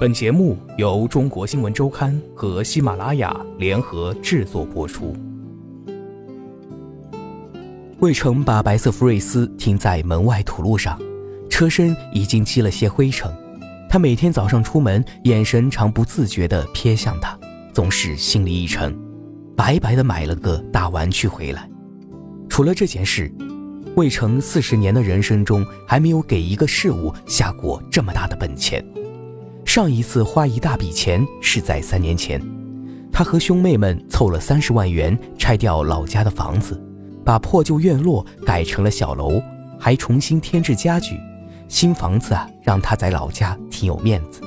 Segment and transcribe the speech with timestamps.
[0.00, 5.12] 本节目由中国新闻周刊和喜马拉雅联合制作播出。
[7.98, 10.96] 魏成把白色福瑞斯停在门外土路上，
[11.50, 13.28] 车身已经积了些灰尘。
[13.90, 17.36] 他每天早上出门，眼神常不自觉地瞥向他，
[17.72, 18.96] 总是心里一沉，
[19.56, 21.68] 白白的买了个大玩具回来。
[22.48, 23.28] 除了这件事，
[23.96, 28.80] 魏成四十年的人生中还没有给一个事物下过这么大的本钱。
[29.78, 32.42] 上一次花一大笔钱是在三年前，
[33.12, 36.82] 他和兄妹们凑了三十万元拆掉老家的房子，
[37.24, 39.40] 把破旧院落改成了小楼，
[39.78, 41.16] 还重新添置家具。
[41.68, 44.40] 新房子啊，让他在老家挺有面子，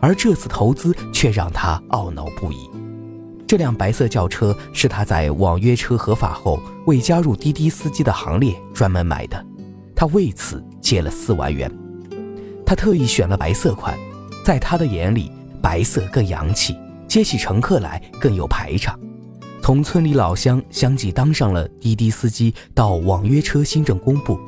[0.00, 2.68] 而这次投资却让他懊恼不已。
[3.46, 9.46] 这辆白色轿车是他在网约车合法后为加入滴滴司机的行列专门买的，
[9.94, 11.70] 他为此借了四万元。
[12.66, 13.96] 他特意选了白色款。
[14.46, 15.28] 在他的眼里，
[15.60, 18.96] 白色更洋气，接起乘客来更有排场。
[19.60, 24.38] 从村里老乡相继当上了滴滴司机，到网约车新政公布，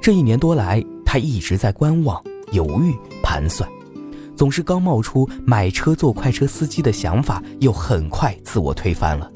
[0.00, 3.68] 这一年多来，他一直在观望、犹豫、盘算，
[4.36, 9.28] 总是刚冒出买车做快车司机的想法，又很快自我推翻了。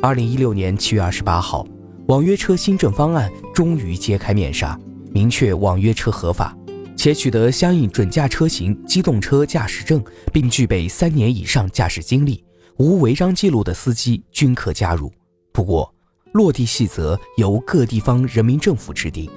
[0.00, 1.66] 二零一六年七月二十八号，
[2.06, 4.80] 网约车新政方案终于揭开面纱，
[5.12, 6.56] 明确网约车合法。
[6.96, 12.44] 且取得相应准驾车型机动车驾驶证，并具备三年以上驾驶经历、
[12.78, 15.12] 无违章记录的司机均可加入。
[15.52, 15.92] 不过，
[16.32, 19.30] 落地细则由各地方人民政府制定。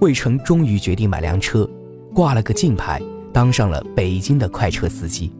[0.00, 1.68] 魏成终于决定买辆车，
[2.14, 5.32] 挂了个金牌，当上了北京的快车司机。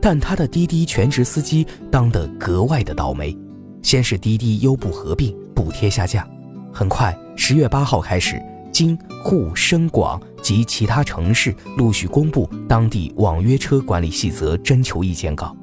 [0.00, 3.36] 但他的滴滴全职司机当得格外的倒霉。
[3.82, 6.28] 先是滴滴优步合并，补贴下降。
[6.72, 8.40] 很快，十月八号开始。
[8.72, 15.56] 京沪深广及其他城市陆续公布当地网约车管理细则征求意见稿，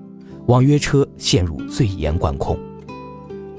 [0.48, 2.58] 网约车陷入最严管控。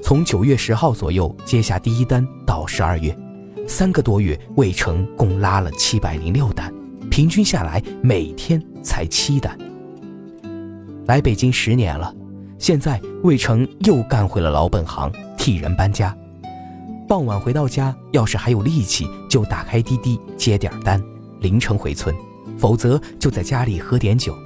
[0.01, 3.15] 从九月十号左右接下第一单到十二月，
[3.67, 6.73] 三个多月，魏成共拉了七百零六单，
[7.11, 9.57] 平均下来每天才七单。
[11.05, 12.13] 来北京十年了，
[12.57, 16.15] 现在魏成又干回了老本行，替人搬家。
[17.09, 21.03] 傍晚回到家，要是还有力气，就打开滴滴接点单，
[21.39, 22.13] 凌晨回村；
[22.55, 24.37] 否则就在家里喝点酒。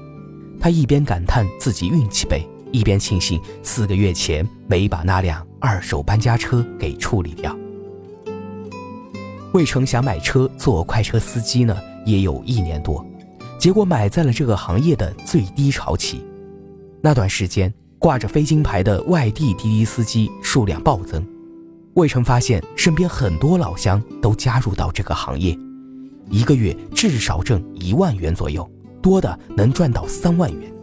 [0.62, 7.54] 他一边感叹自己运气背，一边庆幸四个月前没把那辆二手搬家车给处理掉。
[9.52, 13.06] 魏成想买车做快车司机呢，也有一年多，
[13.60, 16.24] 结果买在了这个行业的最低潮期。
[17.02, 21.22] 那段时间，挂着非京牌的外地滴滴司机数量暴增。
[21.96, 25.58] 魏成发现身边很多老乡都加入到这个行业，
[26.30, 28.68] 一个月至少挣一万元左右，
[29.02, 30.74] 多的能赚到三万元。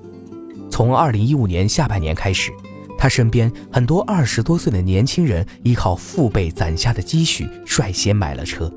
[0.71, 2.53] 从二零一五年下半年开始，
[2.97, 8.72] 他身边很多二十多岁的年轻人依靠父辈攒下的积蓄，率先买了车。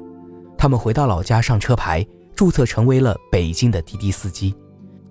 [0.57, 2.03] 他们回到老家上车牌，
[2.35, 4.55] 注册成为了北京的滴滴司机，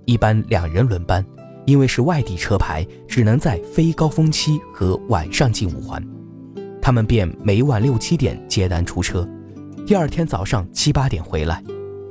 [0.06, 1.24] 一般两人轮班，
[1.66, 6.04] 因为是外地车牌，只能在非高峰期和晚上进五环。
[6.82, 9.26] 他们便每晚六七点接单出车，
[9.87, 11.62] 第二天早上七八点回来，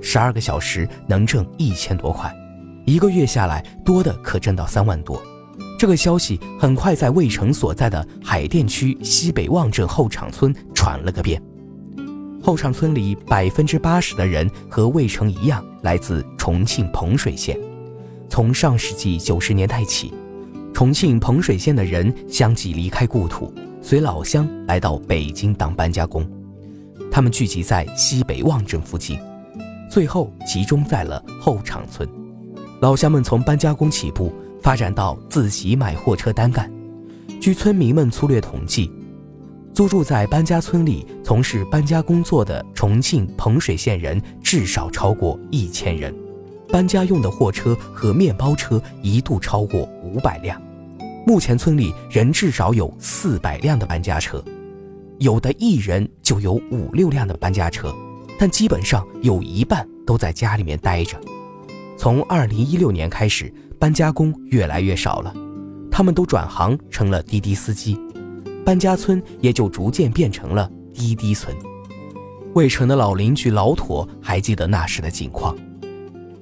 [0.01, 2.33] 十二个小时能挣一千多块，
[2.85, 5.21] 一个月下来多的可挣到三万多。
[5.77, 11.41] 这个消息很快在魏成所在的海淀区西北旺镇后场村传了个遍。
[12.41, 17.59] 后场村里百分之八十的人和魏成一样，来自重庆彭水县。
[18.29, 20.13] 从上世纪九十年代起，
[20.73, 23.53] 重庆彭水县的人相继离开故土。
[23.83, 26.25] 随老乡来到北京当搬家工，
[27.11, 29.19] 他们聚集在西北望镇附近，
[29.89, 32.07] 最后集中在了后场村。
[32.79, 34.31] 老乡们从搬家工起步，
[34.61, 36.71] 发展到自己买货车单干。
[37.41, 38.91] 据村民们粗略统计，
[39.73, 46.15] 租住在搬家村里从事搬家工作的重庆彭水县人至少超过一千人，
[46.69, 50.61] 搬家用的货车和面包车一度超过五百辆。
[51.25, 54.43] 目前村里人至少有四百辆的搬家车，
[55.19, 57.93] 有的一人就有五六辆的搬家车，
[58.39, 61.19] 但基本上有一半都在家里面待着。
[61.95, 65.31] 从二零一六年开始，搬家工越来越少了，
[65.91, 67.99] 他们都转行成了滴滴司机，
[68.65, 71.55] 搬家村也就逐渐变成了滴滴村。
[72.55, 75.55] 魏城的老邻居老妥还记得那时的景况。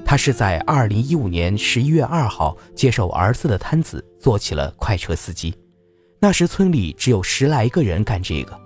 [0.10, 5.54] 他是在二零一五年十一月二号接受儿子的摊子，做起了快车司机。
[6.20, 8.60] 那时村里只有十来个人干这个。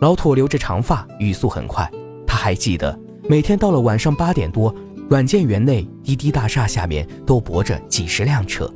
[0.00, 1.86] 老妥留着长发，语速很快。
[2.26, 2.98] 他还记得，
[3.28, 4.74] 每天到了晚上八点多，
[5.10, 8.66] 软件园内滴滴大厦下面都泊着几十辆车。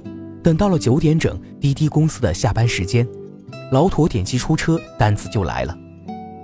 [0.45, 3.09] 等到了九点整，滴滴公司的下班时间，
[3.73, 5.75] 老妥点击出车，单子就来了。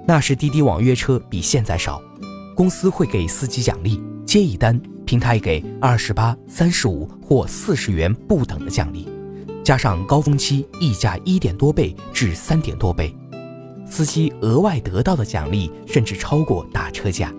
[0.09, 2.01] 那时滴滴网约车比现在少，
[2.57, 4.81] 公司会给司机奖励，接一单
[5.13, 9.07] 平台给二十八、三十五或四十元不等的奖励，
[9.63, 13.15] 加上高峰期溢价一点多倍至三点多倍，
[13.85, 17.31] 司机额外得到的奖励甚至超过打车价。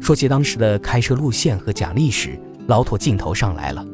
[0.00, 3.84] 说起当时的开车路线和奖励时，老妥劲头上来了。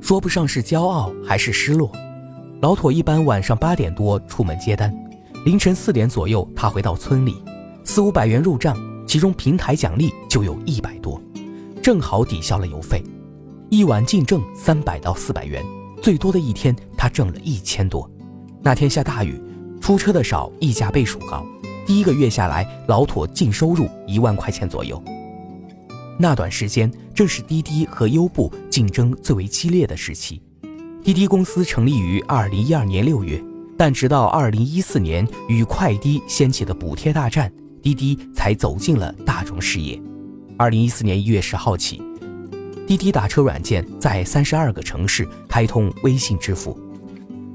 [0.00, 1.92] 说不上是骄傲还是失落，
[2.62, 4.90] 老妥一般晚上八点多出门接单，
[5.44, 7.36] 凌晨四点左右他回到村里，
[7.84, 8.74] 四五百元入账，
[9.06, 11.20] 其中平台奖励就有一百多，
[11.86, 13.00] 正好抵消了油费，
[13.70, 15.64] 一晚净挣三百到四百元，
[16.02, 18.10] 最多的一天他挣了一千多。
[18.60, 19.40] 那天下大雨，
[19.80, 21.46] 出车的少，溢价倍数高，
[21.86, 25.00] 第一个月下来，老妥净收入一万块钱左右。
[26.18, 30.42] 那段时间正是滴滴和优步竞争最为激烈的时期。
[31.04, 33.40] 滴滴公司成立于二零一二年六月，
[33.78, 37.48] 但直到二零一四年与快滴掀起的补贴大战，
[37.80, 39.96] 滴滴才走进了大众视野。
[40.58, 42.00] 二零一四年一月十号起，
[42.86, 46.78] 滴滴打车软件在三十二个城市开通微信支付，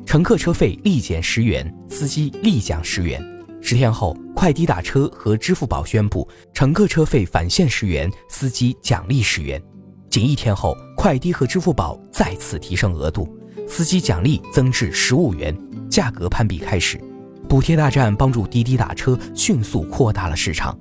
[0.05, 3.19] 乘客车费立减十元，司机立降十元。
[3.59, 9.59] 十天后，快滴打车和支付宝宣布，乘客车费返现十元，司机奖励十元。
[10.07, 13.27] 仅一天后，快滴和支付宝再次提升额度，
[13.67, 15.57] 司机奖励增至十五元，
[15.89, 17.01] 价格攀比开始。
[17.49, 20.77] 补贴大战帮助滴滴打车迅速扩大了市场。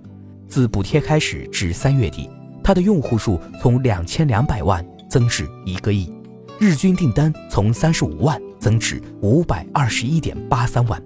[0.50, 2.28] 自补贴开始至三月底，
[2.62, 6.12] 它的用户数从两千两百万增至一个亿，
[6.58, 11.00] 日均订单从三十五万增至五百二十一点八三万。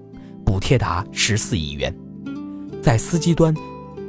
[0.47, 1.95] 补贴达十四亿元，
[2.83, 3.55] 在司机端，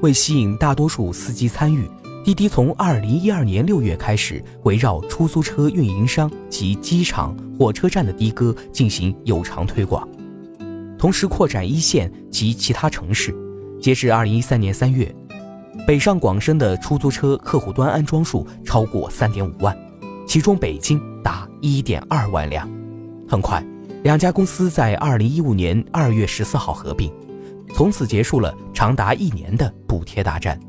[0.01, 1.89] 为吸引大多数司机参与，
[2.23, 10.07] 滴滴从二零一二年六月开始，围绕出租车运营商及机场、火车站的的哥进行有偿推广，
[10.97, 13.35] 同时扩展一线及其他城市。
[13.81, 15.13] 截至二零一三年三月，
[15.87, 19.77] 北上广深的出租车客户端安装数超过三点五万，
[20.27, 22.69] 其中北京达一点二万辆。
[23.27, 23.63] 很快。
[24.03, 27.11] 两家公司在二零一五年二月十四号合并，
[27.73, 30.59] 从此结束了长达一年的补贴大战。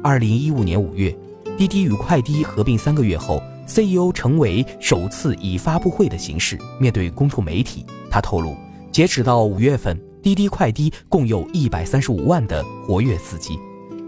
[0.00, 1.12] 二零一五年五月，
[1.58, 7.84] 滴滴与快滴合并三个月后，CEO 陈伟首次以发布会的形式面对公众媒体。
[8.08, 8.54] 他透露，
[8.92, 13.58] 截止到五月份，滴滴快滴共有一百三十五万的活跃司机，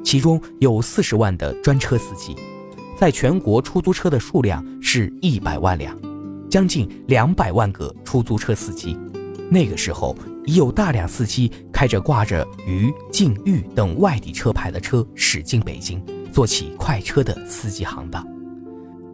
[0.04, 2.36] 其中有四十万的专车司机，
[2.96, 5.96] 在全国出租车的数量是一百万辆。
[6.50, 8.96] 将近两百万个出租车司机，
[9.50, 10.14] 那个时候
[10.46, 16.00] 已有大量司机开着挂着渝、晋、豫等外地车牌的车驶进北京，
[16.32, 18.24] 做起快车的司机行当。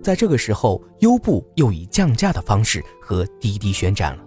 [0.02, 4.22] 在这个时候，优步又以降价的方式和滴滴宣战了。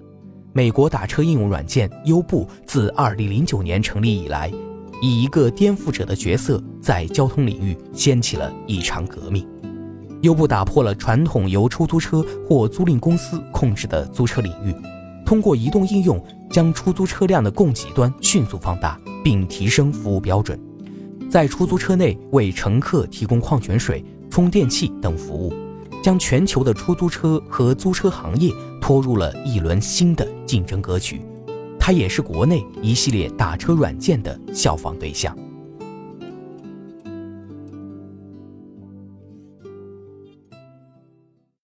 [0.51, 4.51] 美国打车应用软件优步自2009年成立以来，
[5.03, 9.45] 以一个颠覆者的角色，在交通领域掀起了一场革命。
[10.21, 14.73] 优步打破了传统由出租车或租赁公司控制的租车领域，
[15.25, 20.57] 通过移动应用将出租车辆的供给端迅速放大，并提升服务标准，
[21.29, 25.53] 在出租车内为乘客提供矿泉水、充电器等服务，
[26.01, 31.19] 将全球的出租车和租车行业拖入了一轮新的竞争格局。
[31.85, 35.37] 它也是国内一系列打车软件的效仿对象。